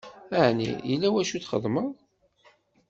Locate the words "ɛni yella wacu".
0.45-1.33